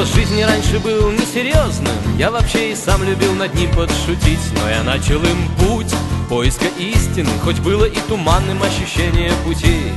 образ 0.00 0.14
жизни 0.14 0.40
раньше 0.40 0.78
был 0.78 1.10
несерьезным. 1.10 1.92
Я 2.16 2.30
вообще 2.30 2.72
и 2.72 2.74
сам 2.74 3.04
любил 3.04 3.34
над 3.34 3.54
ним 3.54 3.70
подшутить 3.70 4.40
Но 4.54 4.70
я 4.70 4.82
начал 4.82 5.22
им 5.22 5.48
путь 5.58 5.94
поиска 6.28 6.66
истины 6.78 7.28
Хоть 7.44 7.58
было 7.58 7.84
и 7.84 7.98
туманным 8.08 8.62
ощущение 8.62 9.30
пути. 9.44 9.92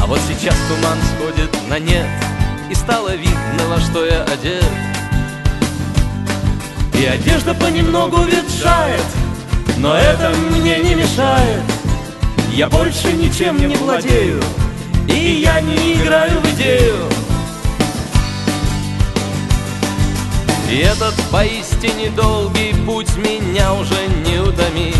А 0.00 0.06
вот 0.06 0.20
сейчас 0.28 0.54
туман 0.68 0.98
сходит 1.02 1.50
на 1.68 1.80
нет 1.80 2.06
И 2.70 2.74
стало 2.74 3.16
видно, 3.16 3.66
во 3.68 3.80
что 3.80 4.06
я 4.06 4.22
одет. 4.22 4.64
И 6.94 7.04
одежда 7.04 7.52
понемногу 7.54 8.22
ветшает 8.22 9.06
Но 9.78 9.96
это 9.96 10.32
мне 10.50 10.78
не 10.78 10.94
мешает. 10.94 11.62
Я 12.52 12.68
больше 12.68 13.12
ничем 13.14 13.56
не 13.56 13.74
владею 13.74 14.40
И 15.08 15.40
я 15.42 15.60
не 15.60 15.94
играю 15.94 16.40
в 16.40 16.54
идею 16.54 17.29
И 20.70 20.76
этот 20.76 21.14
поистине 21.32 22.10
долгий 22.10 22.72
путь 22.86 23.16
меня 23.16 23.74
уже 23.74 24.06
не 24.24 24.38
утомит 24.38 24.96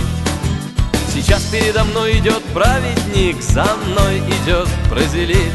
Сейчас 1.15 1.43
передо 1.45 1.85
мной 1.85 2.19
идет 2.19 2.43
праведник, 2.55 3.41
за 3.43 3.67
мной 3.87 4.19
идет 4.19 4.69
прозелит. 4.89 5.53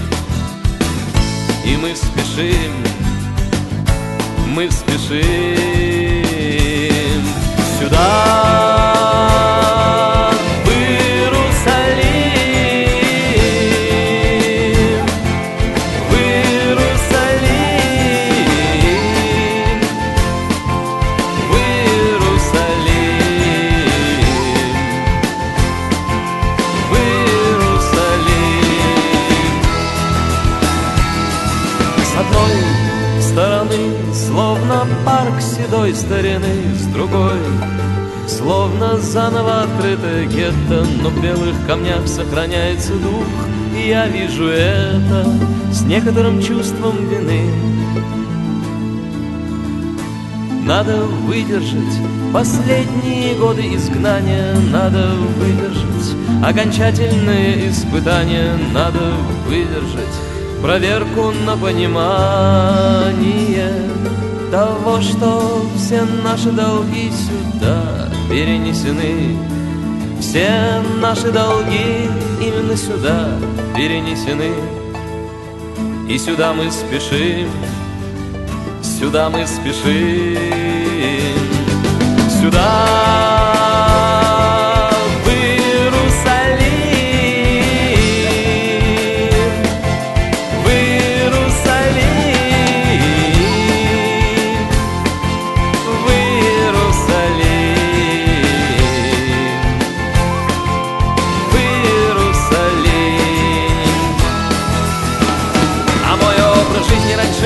И 1.65 1.75
мы 1.75 1.95
спешим, 1.95 2.71
мы 4.47 4.69
спешим 4.69 5.64
стороны, 33.75 34.13
словно 34.13 34.87
парк 35.05 35.41
седой 35.41 35.93
старины, 35.93 36.75
с 36.77 36.85
другой 36.87 37.39
Словно 38.27 38.97
заново 38.97 39.63
открытое 39.63 40.25
гетто, 40.25 40.83
но 41.03 41.09
в 41.09 41.21
белых 41.21 41.55
камнях 41.67 42.07
сохраняется 42.07 42.93
дух. 42.93 43.27
И 43.77 43.89
я 43.89 44.07
вижу 44.07 44.47
это 44.47 45.31
с 45.71 45.81
некоторым 45.83 46.41
чувством 46.41 47.07
вины. 47.07 47.51
Надо 50.65 51.03
выдержать 51.03 51.99
последние 52.33 53.35
годы 53.35 53.61
изгнания 53.75 54.55
Надо 54.71 55.11
выдержать 55.37 56.15
окончательные 56.43 57.69
испытания 57.69 58.57
Надо 58.73 59.11
выдержать 59.47 60.15
проверку 60.63 61.31
на 61.45 61.55
понимание 61.55 62.94
Того, 64.55 65.01
что 65.01 65.65
все 65.75 66.01
наши 66.23 66.49
долги 66.49 67.11
сюда 67.11 68.09
перенесены. 68.29 69.37
Все 70.21 70.81
наши 71.01 71.29
долги 71.29 72.09
именно 72.39 72.77
сюда 72.77 73.37
перенесены. 73.75 74.53
И 76.07 76.17
сюда 76.17 76.53
мы 76.53 76.71
спешим 76.71 77.49
Сюда 78.81 79.29
мы 79.29 79.45
спешим, 79.45 80.37
сюда 82.39 83.14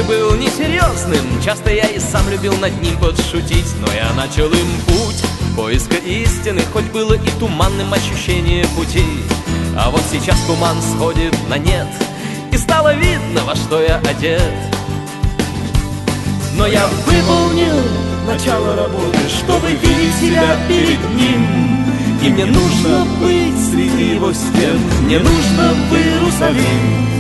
был 0.10 0.34
несерьезным. 0.36 1.24
Часто 1.46 1.72
я 1.72 1.86
и 1.86 2.00
сам 2.00 2.28
любил 2.30 2.58
над 2.58 2.82
ним 2.82 2.98
подшутить 2.98 3.68
Но 3.80 3.94
я 3.94 4.12
начал 4.14 4.48
им 4.48 4.68
путь. 4.88 5.24
Поиска 5.56 5.98
истины 5.98 6.62
Хоть 6.74 6.86
было 6.86 7.14
и 7.14 7.30
туманным 7.40 7.94
ощущение 7.94 8.66
пути. 8.76 9.06
А 9.78 9.92
вот 9.92 10.02
сейчас 10.12 10.36
туман 10.48 10.78
сходит 10.82 11.36
на 11.48 11.60
нет 11.60 11.88
И 12.52 12.58
стало 12.58 12.94
видно, 12.96 13.44
во 13.46 13.56
что 13.56 13.80
я 13.82 13.98
одет. 13.98 14.42
Но 16.56 16.66
я 16.66 16.88
выполнил 17.06 17.80
начало 18.26 18.76
работы 18.76 19.20
Чтобы 19.30 19.70
видеть 19.70 20.16
себя 20.20 20.58
перед 20.68 21.00
ним. 21.14 21.86
И 22.24 22.30
мне 22.30 22.46
нужно 22.46 23.06
быть 23.22 23.70
среди 23.72 24.16
его 24.16 24.34
стен 24.34 24.80
Мне 25.04 25.20
нужно 25.20 25.74
в 25.90 25.96
Иерусалим 25.96 27.19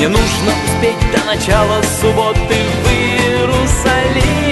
Мне 0.00 0.08
нужно 0.08 0.52
успеть 0.64 1.12
до 1.12 1.22
начала 1.26 1.82
субботы 1.82 2.38
в 2.38 2.90
Иерусалим 2.90 4.49